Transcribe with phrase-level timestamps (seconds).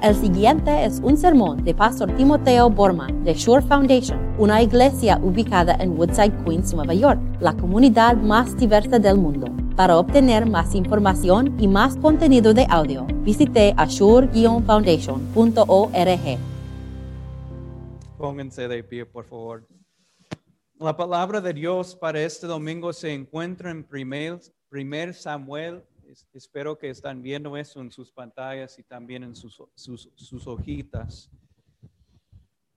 [0.00, 5.74] El siguiente es un sermón de Pastor Timoteo Borman de Shore Foundation, una iglesia ubicada
[5.80, 9.48] en Woodside, Queens, Nueva York, la comunidad más diversa del mundo.
[9.74, 16.38] Para obtener más información y más contenido de audio, visite ashore-foundation.org.
[18.16, 19.66] Pónganse de pie, por favor.
[20.78, 24.38] La palabra de Dios para este domingo se encuentra en primer,
[24.68, 25.82] primer Samuel.
[26.08, 30.46] Es- Espero que están viendo eso en sus pantallas y también en sus, sus, sus
[30.46, 31.30] hojitas.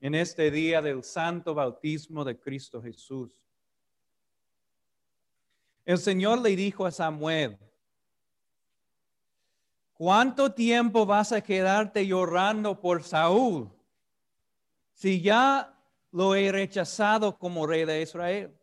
[0.01, 3.47] En este día del santo bautismo de Cristo Jesús.
[5.85, 7.57] El Señor le dijo a Samuel,
[9.93, 13.71] ¿cuánto tiempo vas a quedarte llorando por Saúl?
[14.93, 15.75] si ya
[16.11, 18.55] lo he rechazado como rey de Israel.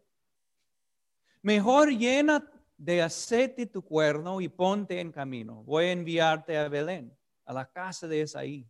[1.42, 5.64] Mejor llena de aceite tu cuerno y ponte en camino.
[5.64, 7.12] Voy a enviarte a Belén,
[7.45, 8.66] a la casa de Esaí,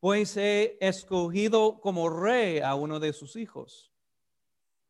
[0.00, 3.92] pues he escogido como rey a uno de sus hijos.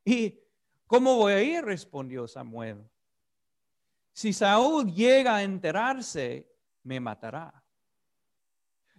[0.04, 0.40] ¿Y
[0.86, 1.64] cómo voy a ir?
[1.64, 2.82] respondió Samuel.
[4.12, 6.50] Si Saúl llega a enterarse,
[6.82, 7.62] me matará.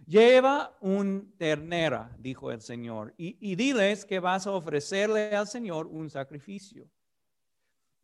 [0.06, 5.86] Lleva un ternera, dijo el Señor, y, y diles que vas a ofrecerle al Señor
[5.86, 6.88] un sacrificio.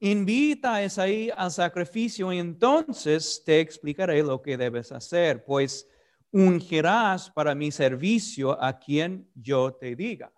[0.01, 5.89] Invita a Esaí al sacrificio y entonces te explicaré lo que debes hacer, pues
[6.31, 10.33] ungirás para mi servicio a quien yo te diga.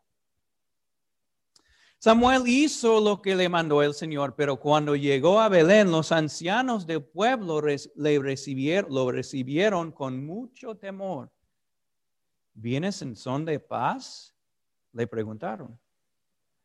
[1.98, 6.86] Samuel hizo lo que le mandó el Señor, pero cuando llegó a Belén, los ancianos
[6.86, 11.31] del pueblo le recibieron, lo recibieron con mucho temor.
[12.55, 14.34] ¿Vienes en son de paz?
[14.92, 15.78] Le preguntaron.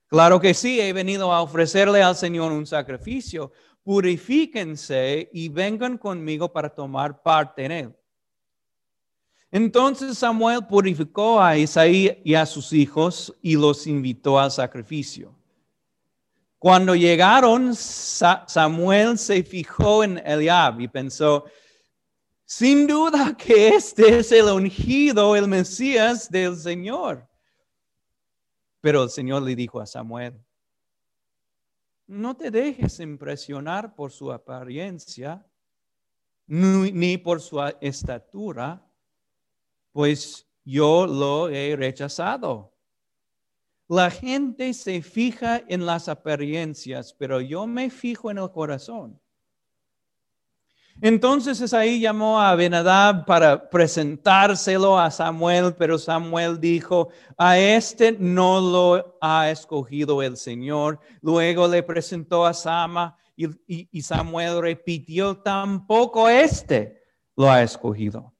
[0.07, 3.51] Claro que sí, he venido a ofrecerle al Señor un sacrificio.
[3.83, 7.95] Purifíquense y vengan conmigo para tomar parte en él.
[9.51, 15.33] Entonces Samuel purificó a Isaí y a sus hijos y los invitó al sacrificio.
[16.59, 21.45] Cuando llegaron, Sa- Samuel se fijó en Eliab y pensó,
[22.44, 27.27] sin duda que este es el ungido, el Mesías del Señor.
[28.85, 30.40] Pero el Señor le dijo a Samuel,
[32.06, 35.44] no te dejes impresionar por su apariencia,
[36.46, 38.88] ni por su estatura,
[39.91, 42.75] pues yo lo he rechazado.
[43.88, 49.19] La gente se fija en las apariencias, pero yo me fijo en el corazón.
[51.01, 58.61] Entonces Esaí llamó a Benadab para presentárselo a Samuel, pero Samuel dijo, a este no
[58.61, 61.00] lo ha escogido el Señor.
[61.22, 63.47] Luego le presentó a Sama y,
[63.91, 67.01] y- Samuel repitió, tampoco este
[67.35, 68.33] lo ha escogido.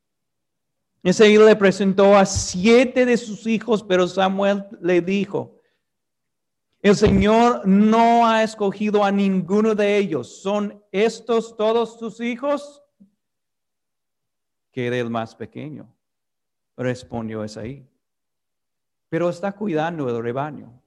[1.04, 5.55] Esaí le presentó a siete de sus hijos, pero Samuel le dijo,
[6.86, 10.44] el Señor no ha escogido a ninguno de ellos.
[10.44, 12.84] ¿Son estos todos tus hijos?
[14.72, 15.92] Que el más pequeño.
[16.78, 17.90] Respondió Esaí.
[19.10, 20.80] Pero está cuidando el rebaño.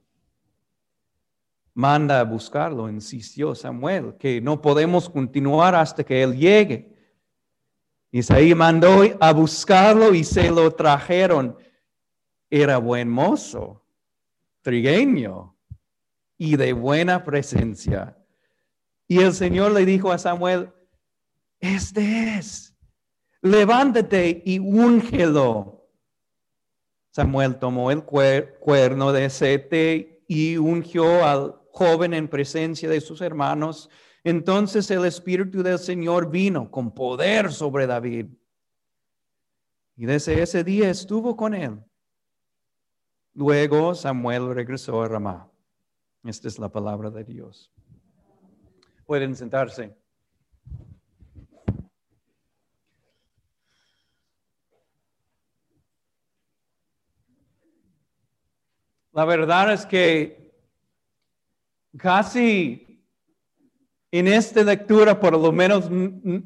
[1.74, 6.96] Manda a buscarlo, insistió Samuel, que no podemos continuar hasta que él llegue.
[8.12, 11.58] Isaí mandó a buscarlo y se lo trajeron.
[12.48, 13.82] Era buen mozo,
[14.62, 15.57] trigueño
[16.38, 18.16] y de buena presencia.
[19.06, 20.70] Y el Señor le dijo a Samuel,
[21.60, 22.74] este es,
[23.42, 25.88] levántate y úngelo.
[27.10, 33.20] Samuel tomó el cuer- cuerno de sete y ungió al joven en presencia de sus
[33.20, 33.90] hermanos.
[34.22, 38.26] Entonces el Espíritu del Señor vino con poder sobre David.
[39.96, 41.80] Y desde ese día estuvo con él.
[43.34, 45.50] Luego Samuel regresó a Ramá.
[46.24, 47.72] Esta es la palabra de Dios.
[49.06, 49.96] Pueden sentarse.
[59.12, 60.52] La verdad es que
[61.96, 63.04] casi
[64.10, 65.90] en esta lectura, por lo menos,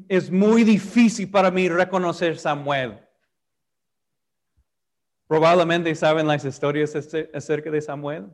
[0.07, 2.99] es muy difícil para mí reconocer Samuel.
[5.27, 8.27] Probablemente saben las historias acerca de Samuel.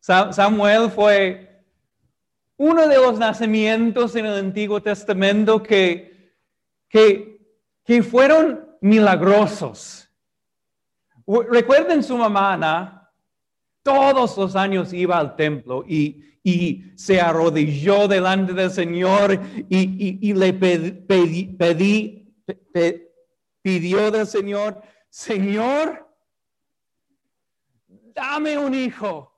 [0.00, 1.62] Sa- Samuel fue
[2.56, 6.34] uno de los nacimientos en el Antiguo Testamento que,
[6.88, 7.40] que,
[8.02, 10.08] fueron milagrosos.
[11.50, 13.12] Recuerden su mamá,
[13.82, 20.18] todos los años iba al templo y, y se arrodilló delante del Señor y, y-
[20.30, 21.56] y le pedí-
[22.44, 23.12] pe- pe-
[23.62, 24.80] pidió del Señor,
[25.10, 26.06] Señor,
[28.14, 29.37] dame un hijo.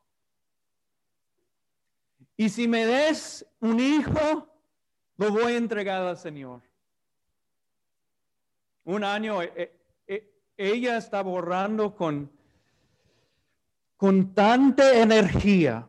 [2.40, 4.48] Y si me des un hijo,
[5.19, 6.62] lo voy a entregar al Señor.
[8.84, 12.31] Un año eh, eh, ella está borrando con,
[13.98, 15.87] con tanta energía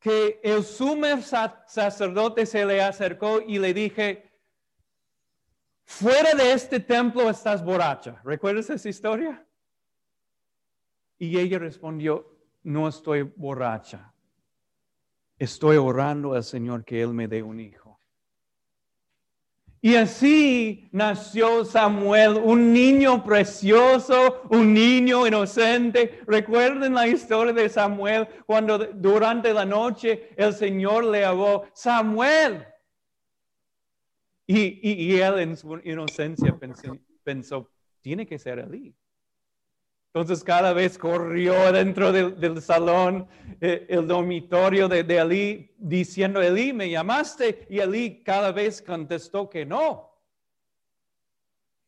[0.00, 4.30] que el sumo sacerdote se le acercó y le dije,
[5.86, 8.20] fuera de este templo estás borracha.
[8.22, 9.46] ¿Recuerdas esa historia?
[11.18, 14.12] Y ella respondió, no estoy borracha.
[15.38, 17.86] Estoy orando al Señor que Él me dé un hijo.
[19.82, 26.22] Y así nació Samuel, un niño precioso, un niño inocente.
[26.26, 32.66] Recuerden la historia de Samuel cuando durante la noche el Señor le habló, Samuel.
[34.48, 38.92] Y, él en su inocencia pensó, pensó, tiene que ser Elí.
[40.16, 43.28] Entonces cada vez corrió dentro del, salón,
[43.60, 47.66] eh, el dormitorio de, de Elí, diciendo, Elí, ¿me llamaste?
[47.68, 50.10] Y Elí cada vez contestó que no.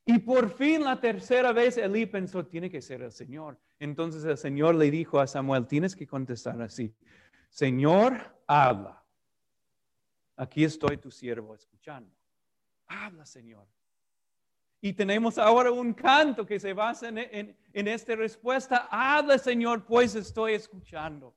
[0.04, 3.58] Y por fin la tercera vez Elí pensó, tiene que ser el Señor.
[3.80, 6.94] Entonces el Señor le dijo a Samuel, tienes que contestar así,
[7.48, 9.02] Señor, habla.
[10.36, 12.14] Aquí estoy tu siervo escuchando.
[12.88, 13.66] Habla, Señor.
[14.80, 18.88] Y tenemos ahora un canto que se basa en, esta respuesta.
[18.90, 21.34] Habla, Señor, pues estoy escuchando.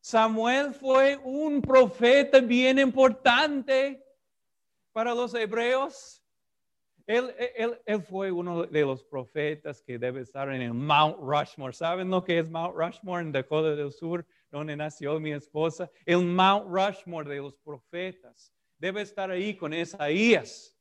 [0.00, 4.04] Samuel fue un profeta bien importante
[4.92, 6.22] para los hebreos.
[7.08, 7.34] Él,
[7.86, 11.72] él, fue uno de los profetas que debe estar en el Mount Rushmore.
[11.72, 15.90] ¿Saben lo que es Mount Rushmore en Dakota del Sur, donde nació mi esposa?
[16.04, 18.52] El Mount Rushmore de los profetas.
[18.78, 20.76] Debe estar ahí con Isaías,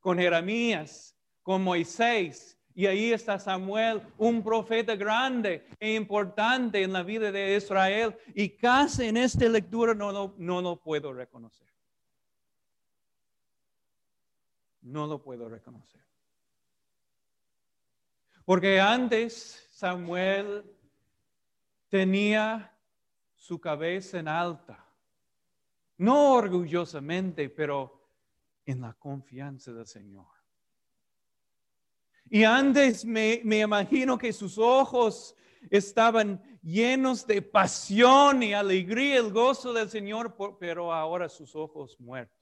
[0.00, 2.58] con Jeremías, con Moisés.
[2.74, 8.16] Y ahí está Samuel, un profeta grande e importante en la vida de Israel.
[8.34, 11.68] Y casi en esta lectura no lo, no lo puedo reconocer.
[14.82, 16.00] No lo puedo reconocer.
[18.44, 20.64] Porque antes Samuel
[21.88, 22.72] tenía
[23.34, 24.86] su cabeza en alta.
[25.98, 28.00] No orgullosamente, pero
[28.64, 30.39] en la confianza del Señor.
[32.32, 35.34] Y antes me, imagino que sus ojos
[35.68, 42.38] estaban llenos de pasión y alegría, el gozo del Señor, pero ahora sus ojos muertos.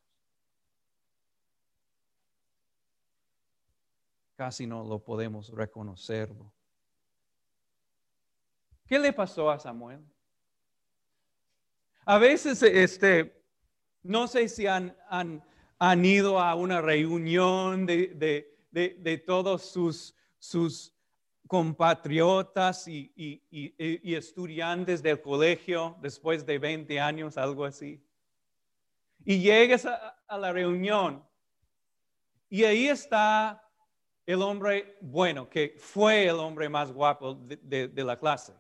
[4.37, 6.53] Casi no lo podemos reconocerlo.
[8.87, 10.05] ¿Qué le pasó a Samuel?
[12.05, 13.43] A veces, este,
[14.03, 18.58] no sé si han, han, ido a una reunión de de,
[19.27, 20.95] todos sus, sus
[21.49, 23.43] compatriotas y,
[24.05, 28.05] estudiantes del colegio después de 20 años, algo así.
[29.25, 31.25] Y llegas a, la reunión
[32.51, 33.63] y ahí está
[34.27, 38.53] el hombre bueno, que fue el hombre más guapo de, la clase.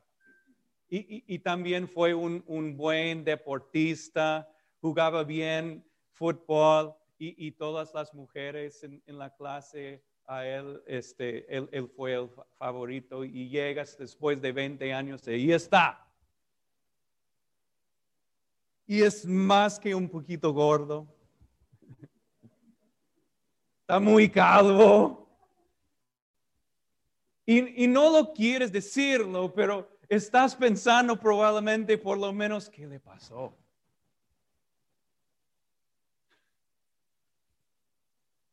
[0.89, 4.51] Y, también fue un, buen deportista,
[4.81, 12.15] jugaba bien fútbol y, todas las mujeres en, la clase a él, este, él, fue
[12.15, 16.07] el favorito y llegas después de 20 años y está.
[18.87, 21.07] Y es más que un poquito gordo.
[23.81, 25.29] Está muy calvo.
[27.45, 33.01] Y, y no lo quieres decirlo, pero estás pensando probablemente por lo menos qué le
[33.01, 33.57] pasó.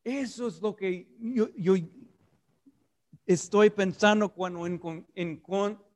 [0.06, 1.48] Eso es lo que yo,
[3.26, 4.68] estoy pensando cuando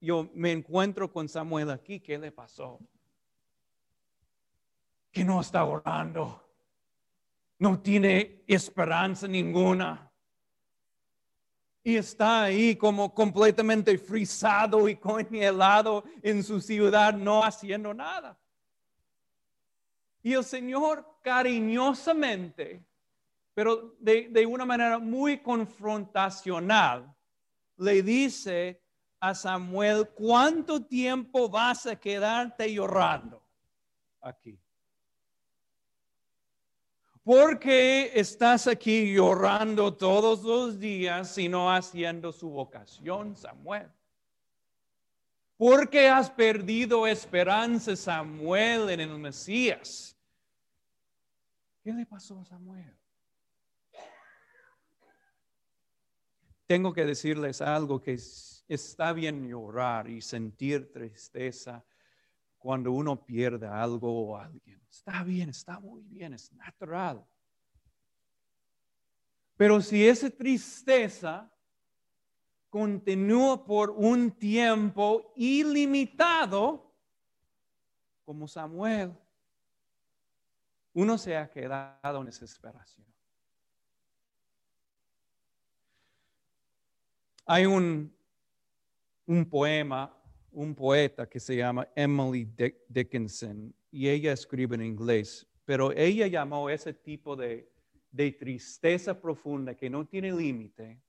[0.01, 2.00] yo me encuentro con Samuel aquí.
[2.00, 2.80] ¿Qué le pasó?
[5.12, 6.44] Que no está orando.
[7.60, 10.12] No tiene esperanza ninguna.
[11.84, 18.39] Y está ahí como completamente frisado y congelado en su ciudad, no haciendo nada.
[20.24, 22.88] Y el Señor cariñosamente
[23.53, 27.13] pero de, una manera muy confrontacional,
[27.77, 28.82] le dice
[29.20, 33.44] a Samuel, ¿cuánto tiempo vas a quedarte llorando
[34.22, 34.60] aquí?
[37.24, 43.91] ¿Por qué estás aquí llorando todos los días y no haciendo su vocación, Samuel?
[45.58, 50.15] ¿Por qué has perdido esperanza, Samuel, en el Mesías?
[51.84, 52.99] ¿Qué le pasó a Samuel?
[56.70, 58.16] Tengo que decirles algo que
[58.68, 61.84] está bien llorar y sentir tristeza
[62.60, 64.80] cuando uno pierde algo o alguien.
[64.88, 67.26] Está bien, está muy bien, es natural.
[69.58, 71.52] Pero si esa tristeza
[72.70, 76.94] continúa por un tiempo ilimitado,
[78.24, 79.18] como Samuel,
[80.94, 83.08] uno se ha quedado en desesperación.
[87.51, 88.15] Hay un,
[89.25, 90.15] un poema,
[90.51, 92.48] un poeta que se llama Emily
[92.88, 97.68] Dickinson y ella escribe en inglés, pero ella llamó ese tipo de,
[98.12, 101.01] de tristeza profunda que no tiene límite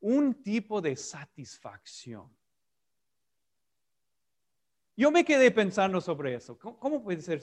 [0.00, 2.30] un tipo de satisfacción.
[4.96, 6.58] Yo me quedé pensando sobre eso.
[6.58, 7.42] ¿Cómo, puede ser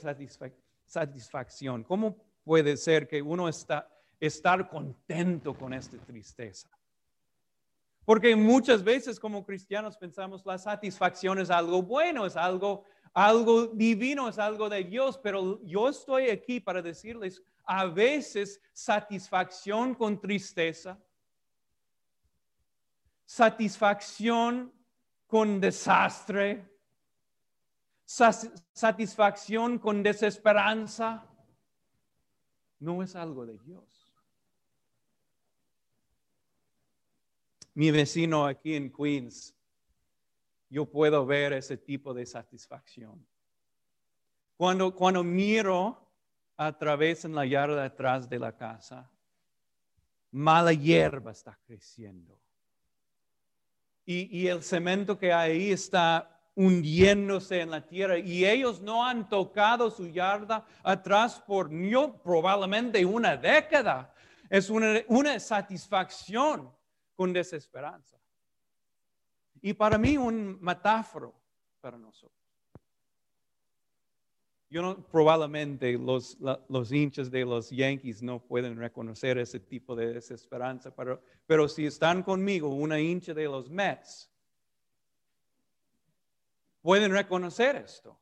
[0.86, 1.84] satisfacción?
[1.84, 6.68] ¿Cómo puede ser que uno está estar contento con esta tristeza?
[8.04, 12.84] Porque muchas veces como cristianos pensamos la satisfacción es algo bueno, es algo
[13.14, 19.94] algo divino, es algo de Dios, pero yo estoy aquí para decirles a veces satisfacción
[19.94, 20.98] con tristeza,
[23.24, 24.72] satisfacción
[25.28, 26.68] con desastre,
[28.04, 31.24] satisfacción con desesperanza,
[32.80, 34.13] no es algo de Dios.
[37.74, 39.54] Mi vecino aquí en Queens,
[40.70, 43.26] yo puedo ver ese tipo de satisfacción.
[44.56, 45.98] Cuando, cuando miro
[46.56, 49.10] a través en la yarda atrás de la casa,
[50.30, 52.38] mala hierba está creciendo
[54.06, 59.28] y, el cemento que hay ahí está hundiéndose en la tierra y ellos no han
[59.28, 61.70] tocado su yarda atrás por
[62.22, 64.12] probablemente una década.
[64.48, 66.70] Es una, una satisfacción
[67.14, 68.18] con desesperanza.
[69.62, 71.34] Y para mí un metáforo
[71.80, 72.38] para nosotros.
[74.68, 76.36] Yo no, probablemente los,
[76.68, 81.86] los, hinchas de los Yankees no pueden reconocer ese tipo de desesperanza, pero, pero si
[81.86, 84.28] están conmigo, una hincha de los Mets,
[86.82, 88.18] pueden reconocer esto.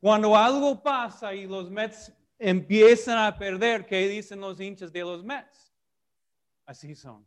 [0.00, 5.22] Cuando algo pasa y los Mets empiezan a perder, ¿qué dicen los hinchas de los
[5.24, 5.63] Mets?
[6.66, 7.26] Así son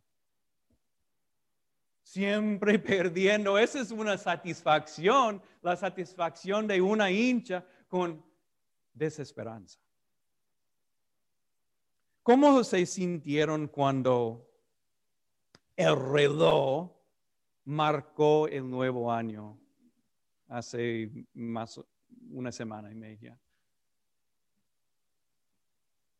[2.08, 3.58] siempre perdiendo.
[3.58, 8.24] Esa es una satisfacción, la satisfacción de una hincha con
[8.94, 9.78] desesperanza.
[12.22, 14.50] ¿Cómo se sintieron cuando
[15.76, 16.90] el reloj
[17.64, 19.58] marcó el nuevo año
[20.48, 21.80] hace más
[22.30, 23.38] una semana y media?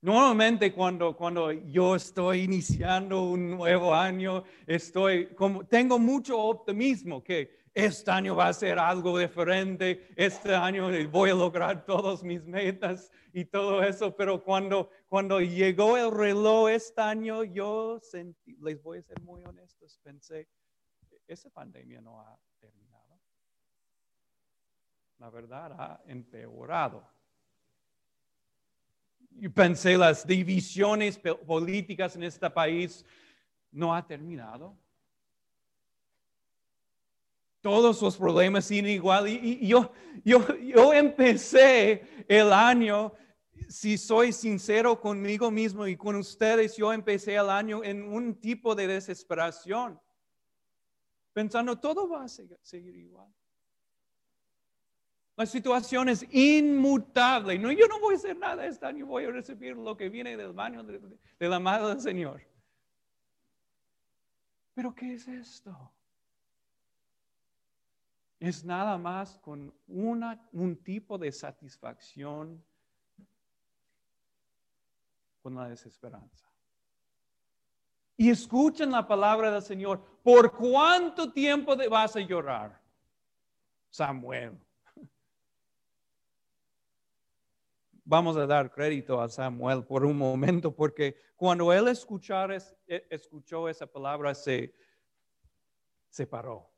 [0.01, 7.67] Normalmente cuando, cuando yo estoy iniciando un nuevo año, estoy como, tengo mucho optimismo que
[7.75, 13.11] este año va a ser algo diferente, este año voy a lograr todas mis metas
[13.33, 18.99] y todo eso, pero cuando, cuando llegó el reloj este año, yo sentí, les voy
[18.99, 20.49] a ser muy honestos, pensé,
[21.27, 23.19] esa pandemia no ha terminado.
[25.19, 27.18] La verdad ha empeorado
[29.41, 33.05] y pensé las divisiones políticas en este país
[33.71, 34.77] no ha terminado.
[37.61, 39.29] Todos los problemas siguen igual.
[39.29, 39.93] Y, yo,
[40.25, 43.13] yo, yo empecé el año,
[43.69, 48.75] si soy sincero conmigo mismo y con ustedes, yo empecé el año en un tipo
[48.75, 50.01] de desesperación,
[51.33, 53.29] pensando todo va a seguir igual.
[55.39, 57.57] La situación es inmutable.
[57.61, 60.37] No, yo no voy a hacer nada este año, voy a recibir lo que viene
[60.37, 61.01] del baño de,
[61.49, 62.43] la mano del Señor.
[64.75, 65.93] Pero ¿qué es esto?
[68.41, 72.61] Es nada más con una, un tipo de satisfacción
[75.41, 76.49] con la desesperanza.
[78.17, 80.03] Y escuchen la palabra del Señor.
[80.25, 82.83] ¿Por cuánto tiempo vas a llorar?
[83.89, 84.59] Samuel.
[88.09, 92.51] Vamos a dar crédito a Samuel por un momento, porque cuando él escuchar,
[92.87, 94.75] e, escuchó esa palabra, se,
[96.09, 96.71] se paró.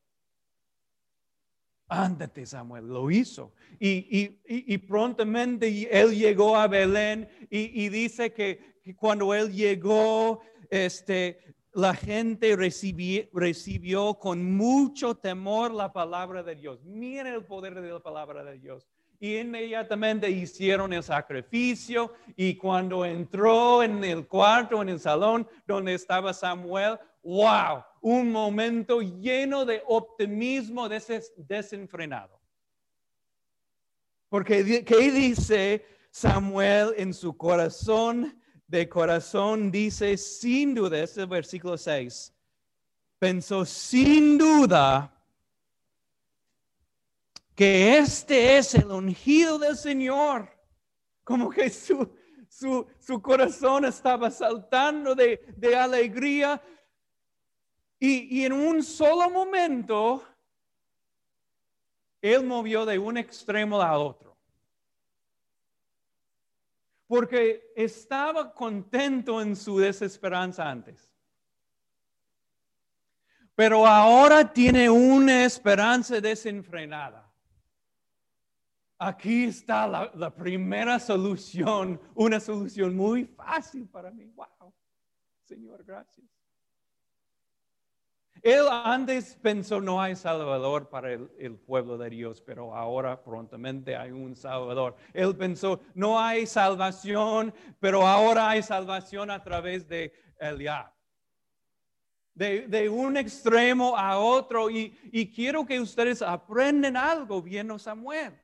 [1.87, 3.53] Ándate, Samuel, lo hizo.
[3.79, 12.57] Y, prontamente él llegó a Belén y, dice que, cuando él llegó, este, la gente
[12.57, 16.83] recibió, recibió con mucho temor la palabra de Dios.
[16.85, 18.89] Miren el poder de la palabra de Dios
[19.21, 25.93] y inmediatamente hicieron el sacrificio y cuando entró en el cuarto, en el salón donde
[25.93, 32.41] estaba Samuel, wow, un momento lleno de optimismo desenfrenado.
[34.31, 38.41] Porque, ¿qué dice Samuel en su corazón?
[38.67, 42.33] De corazón dice, sin duda, este es versículo 6,
[43.19, 45.13] pensó sin duda
[47.61, 50.49] que este es el ungido del Señor.
[51.23, 52.11] Como que su,
[52.49, 56.59] su, corazón estaba saltando de, alegría.
[57.99, 60.27] Y, y en un solo momento,
[62.23, 64.35] él movió de un extremo a otro.
[67.09, 71.15] Porque estaba contento en su desesperanza antes.
[73.55, 77.30] Pero ahora tiene una esperanza desenfrenada.
[79.03, 84.27] Aquí está la, primera solución, una solución muy fácil para mí.
[84.37, 84.75] Wow,
[85.43, 86.27] Señor, gracias.
[88.43, 94.11] Él antes pensó no hay salvador para el, pueblo de Dios, pero ahora prontamente hay
[94.11, 94.97] un salvador.
[95.15, 100.93] Él pensó no hay salvación, pero ahora hay salvación a través de Eliab.
[102.35, 104.91] De, de, un extremo a otro y,
[105.35, 108.39] quiero que ustedes aprendan algo viendo Samuel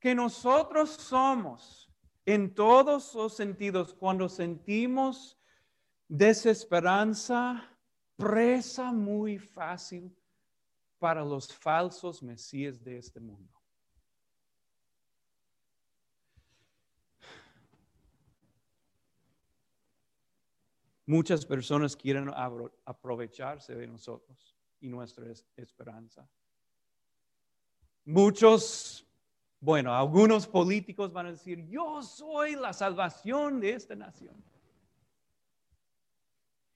[0.00, 1.90] que nosotros somos
[2.24, 5.38] en todos los sentidos cuando sentimos
[6.08, 7.62] desesperanza,
[8.16, 10.16] presa muy fácil
[10.98, 13.54] para los falsos mesías de este mundo.
[21.06, 22.30] Muchas personas quieren
[22.84, 25.26] aprovecharse de nosotros y nuestra
[25.56, 26.28] esperanza.
[28.04, 29.09] Muchos
[29.60, 34.34] bueno, algunos políticos van a decir, yo soy la salvación de esta nación.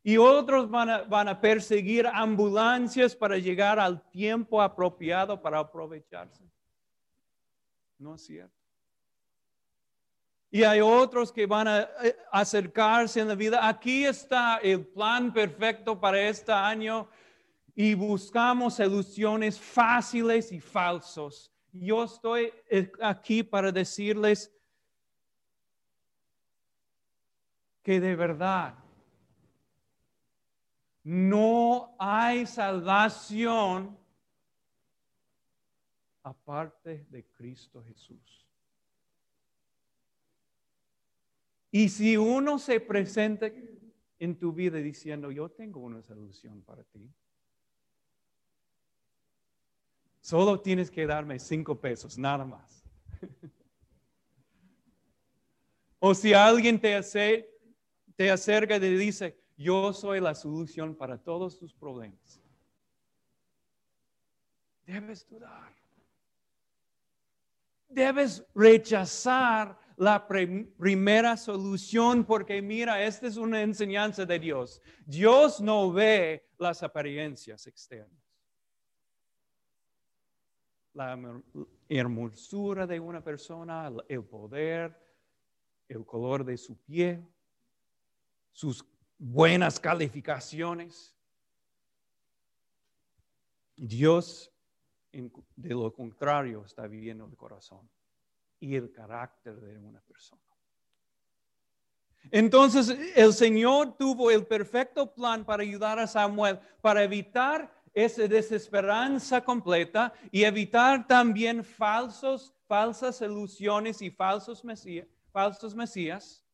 [0.02, 6.44] Y otros van a, perseguir ambulancias para llegar al tiempo apropiado para aprovecharse.
[7.98, 8.54] No es cierto.
[10.50, 13.66] Y hay otros que van a eh, acercarse en la vida.
[13.66, 17.08] Aquí está el plan perfecto para este año
[17.74, 24.52] y buscamos soluciones fáciles y falsos yo estoy eh, aquí para decirles
[27.82, 28.74] que de verdad
[31.02, 33.98] no hay salvación
[36.22, 38.48] aparte de Cristo Jesús.
[41.70, 43.50] Y si uno se presenta
[44.18, 47.10] en tu vida diciendo, yo tengo una solución para ti,
[50.24, 52.82] Solo tienes que darme cinco pesos, nada más.
[55.98, 56.98] o si alguien te,
[58.16, 62.40] te acerca y te dice, yo soy la solución para todos tus problemas.
[64.86, 65.74] Debes dudar.
[67.86, 74.80] Debes rechazar la primera solución porque mira, esta es una enseñanza de Dios.
[75.04, 78.23] Dios no ve las apariencias externas
[80.94, 81.42] la
[81.88, 84.96] hermosura de una persona, el poder,
[85.88, 87.26] el color de su piel,
[88.52, 88.84] sus
[89.18, 91.14] buenas calificaciones.
[93.76, 94.52] Dios,
[95.12, 97.88] de lo contrario, está viviendo el corazón
[98.60, 100.40] y el carácter de una persona.
[102.30, 109.42] Entonces el Señor tuvo el perfecto plan para ayudar a Samuel, para evitar esa desesperanza
[109.42, 116.44] completa y evitar también falsos, falsas ilusiones y falsos mesías, falsos mesías.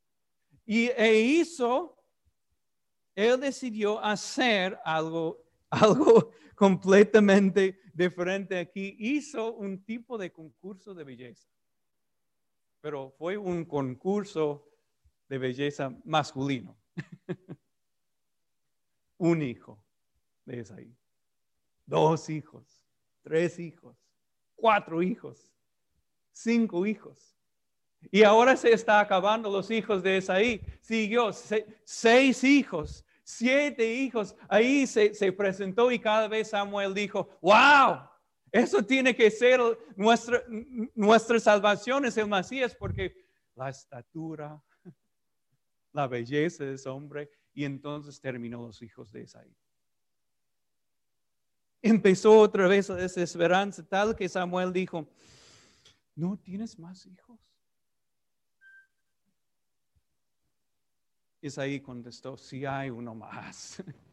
[0.67, 1.97] Y e hizo,
[3.15, 8.95] él decidió hacer algo, algo completamente diferente aquí.
[8.99, 11.49] Hizo un tipo de concurso de belleza,
[12.83, 14.69] pero fue un concurso
[15.27, 16.77] de belleza masculino.
[19.17, 19.83] un hijo
[20.45, 21.00] de Isaí
[21.91, 22.65] dos hijos,
[23.21, 23.97] tres hijos,
[24.55, 25.53] cuatro hijos,
[26.31, 27.37] cinco hijos.
[28.11, 30.63] Y ahora se está acabando los hijos de Esaí.
[30.81, 31.31] Siguió
[31.85, 34.35] seis hijos, siete hijos.
[34.49, 38.09] Ahí se, se, presentó y cada vez Samuel dijo, wow,
[38.53, 39.61] eso tiene que ser
[39.97, 40.43] nuestra,
[40.95, 43.15] nuestra salvación, es el Mesías, porque
[43.55, 44.63] la estatura,
[45.93, 47.29] la belleza de ese hombre.
[47.53, 49.55] Y entonces terminó los hijos de Esaí.
[51.83, 55.09] Empezó otra vez la desesperanza tal que Samuel dijo,
[56.15, 57.39] ¿no tienes más hijos?
[61.43, 63.83] Isaí contestó, sí hay uno más.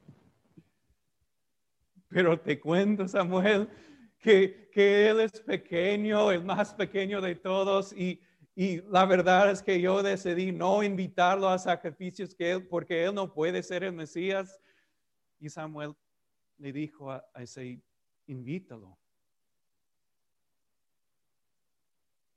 [2.07, 3.69] Pero te cuento, Samuel,
[4.17, 8.21] que, que, él es pequeño, el más pequeño de todos, y,
[8.55, 13.13] y, la verdad es que yo decidí no invitarlo a sacrificios que él, porque él
[13.13, 14.57] no puede ser el Mesías.
[15.39, 15.93] Y Samuel
[16.57, 17.81] le dijo a, a ese,
[18.27, 18.97] invítalo.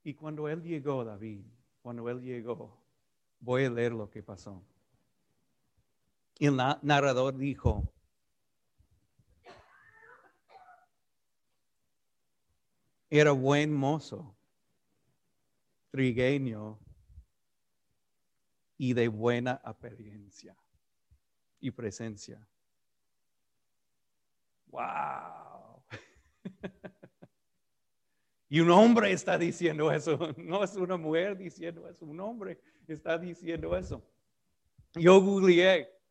[0.03, 1.43] Y cuando él llegó, David,
[1.81, 2.77] cuando él llegó,
[3.39, 4.63] voy a leer lo que pasó.
[6.39, 7.91] Y el narrador dijo,
[13.09, 14.35] era buen mozo,
[15.91, 16.79] trigueño
[18.77, 20.55] y de buena apariencia
[21.59, 22.47] y presencia.
[24.71, 25.83] ¡Wow!
[28.49, 33.17] y un hombre está diciendo eso, no es una mujer diciendo eso, un hombre está
[33.17, 34.01] diciendo eso.
[34.95, 36.01] Yo googleé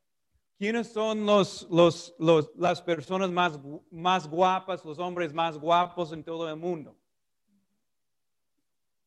[0.61, 2.15] ¿Quiénes son los, los,
[2.55, 3.59] las personas más,
[3.91, 6.95] más guapas, los hombres más guapos en todo el mundo?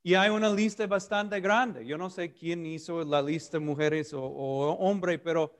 [0.01, 1.85] Y hay una lista bastante grande.
[1.85, 5.55] Yo no sé quién hizo la lista mujeres o, hombres, pero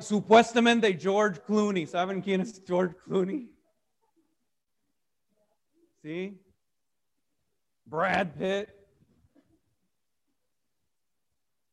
[0.00, 1.86] supuestamente George Clooney.
[1.86, 3.52] ¿Saben quién es George Clooney?
[6.02, 6.42] ¿Sí?
[7.84, 8.74] Brad Pitt.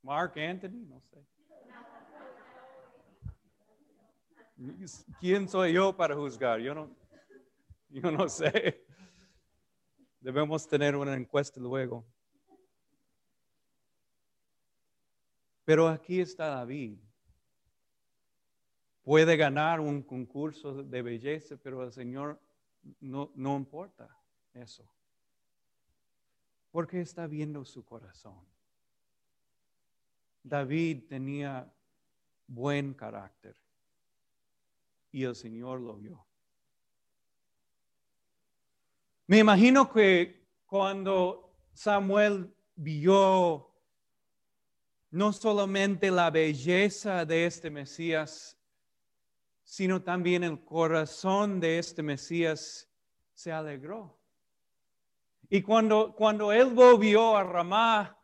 [0.02, 1.26] Mark Anthony, no sé.
[5.20, 6.60] ¿Quién soy yo para juzgar?
[6.60, 6.90] Yo no,
[7.90, 8.86] yo no sé.
[10.20, 12.06] Debemos tener una encuesta luego.
[15.66, 16.98] Pero aquí está David.
[19.08, 22.42] Puede ganar un concurso de belleza, pero al Señor
[23.00, 24.10] no, no importa
[24.54, 24.84] eso.
[26.72, 28.38] Porque está viendo su corazón.
[30.44, 31.74] David tenía
[32.48, 33.56] buen carácter
[35.14, 36.28] y el Señor lo vio.
[39.26, 43.72] Me imagino que cuando Samuel vio
[45.12, 48.57] no solamente la belleza de este Mesías,
[49.68, 52.90] sino también el corazón de este Mesías
[53.34, 54.18] se alegró.
[55.50, 58.18] Y cuando, cuando él volvió a Ramá,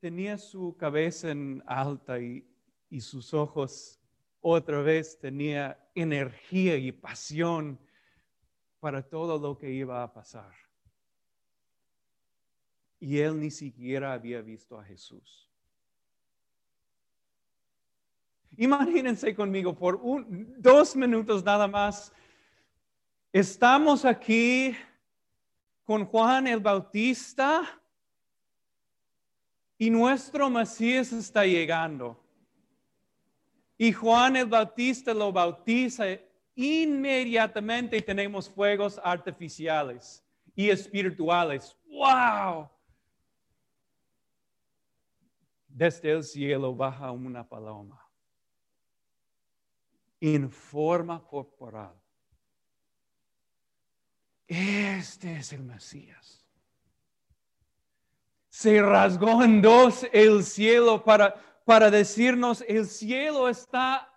[0.00, 2.48] tenía su cabeza en alta y,
[2.88, 4.00] y sus ojos
[4.40, 7.78] otra vez tenía energía y pasión
[8.80, 10.54] para todo lo que iba a pasar.
[12.98, 15.49] Y él ni siquiera había visto a Jesús.
[18.56, 20.00] Imagínense conmigo por
[20.58, 22.12] dos minutos nada más.
[23.32, 24.76] Estamos aquí
[25.84, 27.62] con Juan el Bautista
[29.78, 32.20] y nuestro Mesías está llegando.
[33.78, 36.04] Y Juan el Bautista lo bautiza
[36.54, 40.22] inmediatamente y tenemos fuegos artificiales
[40.54, 41.76] y espirituales.
[41.86, 42.68] ¡Wow!
[45.68, 48.09] Desde el cielo baja una paloma
[50.20, 51.94] en forma corporal.
[54.46, 56.44] Este es el Mesías.
[58.48, 61.34] Se rasgó en dos el cielo para
[61.70, 64.12] para decirnos el cielo está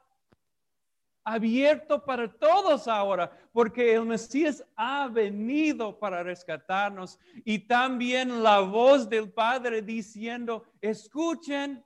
[1.23, 9.07] abierto para todos ahora, porque el Mesías ha venido para rescatarnos y también la voz
[9.07, 11.85] del Padre diciendo, escuchen,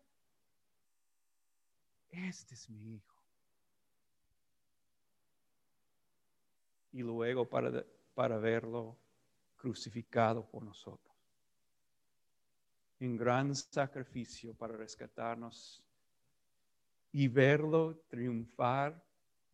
[2.12, 3.17] este es mi hijo.
[6.92, 8.98] Y luego para, para verlo
[9.56, 11.08] crucificado por nosotros
[13.00, 15.84] en gran sacrificio para rescatarnos
[17.12, 19.02] y verlo triunfar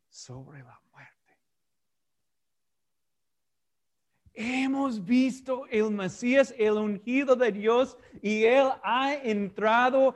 [0.09, 1.11] sobre la muerte.
[4.33, 10.15] Hemos visto el Mesías, el ungido de Dios, y Él ha entrado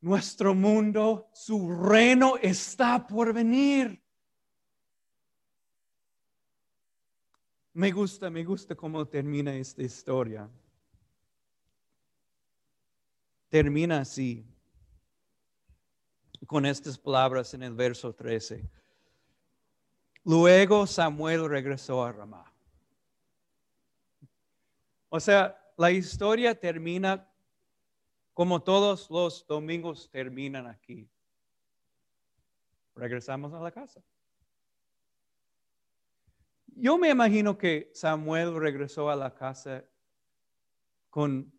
[0.00, 4.01] nuestro mundo, su reino está por venir.
[7.74, 10.48] Me gusta, me gusta cómo termina esta historia
[13.52, 14.46] termina así,
[16.46, 18.66] con estas palabras en el verso 13.
[20.24, 22.50] Luego Samuel regresó a Ramá.
[25.10, 27.30] O sea, la historia termina
[28.32, 31.06] como todos los domingos terminan aquí.
[32.94, 34.00] regresamos a la casa.
[36.76, 39.84] Yo me imagino que Samuel regresó a la casa
[41.10, 41.52] con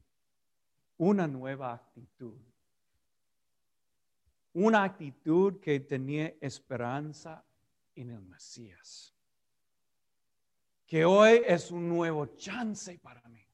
[0.97, 2.37] una nueva actitud.
[4.53, 7.43] Una actitud que tenía esperanza
[7.95, 9.13] en el Mesías.
[10.85, 13.45] Que hoy es un nuevo chance para mí.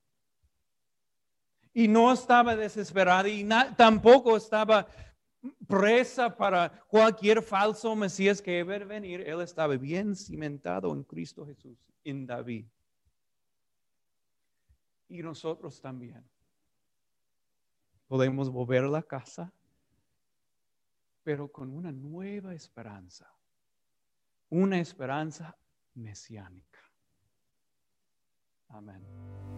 [1.73, 4.87] Y no estaba desesperado y tampoco estaba
[5.67, 9.21] presa para cualquier falso Mesías que a venir.
[9.21, 12.65] Él estaba bien cimentado en Cristo Jesús, en David.
[15.07, 16.23] Y nosotros también.
[18.07, 19.51] Podemos volver a la casa,
[21.23, 23.31] pero con una nueva esperanza.
[24.49, 25.55] Una esperanza
[25.93, 26.79] mesiánica.
[28.69, 29.48] Amén.